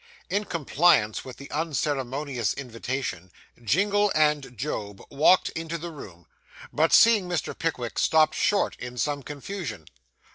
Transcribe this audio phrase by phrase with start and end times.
[0.31, 3.31] In compliance with this unceremonious invitation,
[3.63, 6.25] Jingle and Job walked into the room,
[6.73, 7.55] but, seeing Mr.
[7.55, 9.85] Pickwick, stopped short in some confusion.